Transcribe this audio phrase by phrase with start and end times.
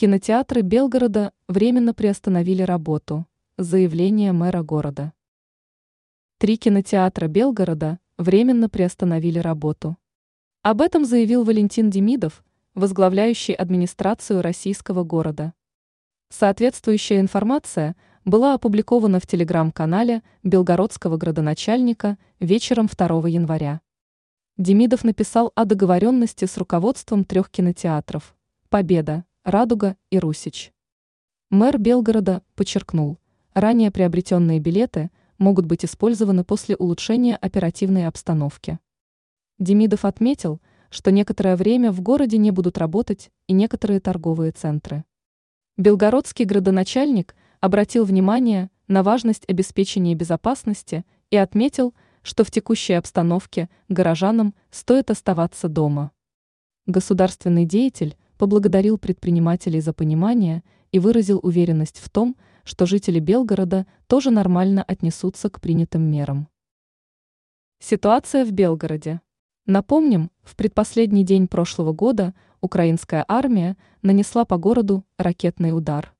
[0.00, 3.26] Кинотеатры Белгорода временно приостановили работу.
[3.58, 5.12] Заявление мэра города.
[6.38, 9.98] Три кинотеатра Белгорода временно приостановили работу.
[10.62, 12.42] Об этом заявил Валентин Демидов,
[12.74, 15.52] возглавляющий администрацию российского города.
[16.30, 17.94] Соответствующая информация
[18.24, 23.82] была опубликована в телеграм-канале белгородского градоначальника вечером 2 января.
[24.56, 28.34] Демидов написал о договоренности с руководством трех кинотеатров
[28.70, 30.70] «Победа», «Радуга» и «Русич».
[31.48, 33.18] Мэр Белгорода подчеркнул,
[33.54, 38.78] ранее приобретенные билеты могут быть использованы после улучшения оперативной обстановки.
[39.58, 45.04] Демидов отметил, что некоторое время в городе не будут работать и некоторые торговые центры.
[45.78, 54.54] Белгородский градоначальник обратил внимание на важность обеспечения безопасности и отметил, что в текущей обстановке горожанам
[54.70, 56.12] стоит оставаться дома.
[56.84, 64.30] Государственный деятель поблагодарил предпринимателей за понимание и выразил уверенность в том, что жители Белгорода тоже
[64.30, 66.48] нормально отнесутся к принятым мерам.
[67.80, 69.20] Ситуация в Белгороде.
[69.66, 76.14] Напомним, в предпоследний день прошлого года украинская армия нанесла по городу ракетный удар.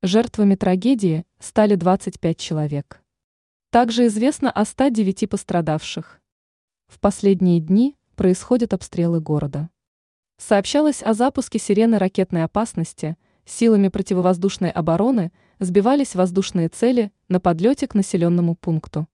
[0.00, 3.02] Жертвами трагедии стали 25 человек.
[3.68, 6.22] Также известно о 109 пострадавших.
[6.86, 9.68] В последние дни происходят обстрелы города.
[10.40, 17.94] Сообщалось о запуске сирены ракетной опасности, силами противовоздушной обороны сбивались воздушные цели на подлете к
[17.94, 19.06] населенному пункту.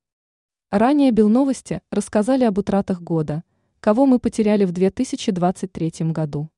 [0.70, 3.42] Ранее Белновости рассказали об утратах года,
[3.80, 6.48] кого мы потеряли в 2023 году.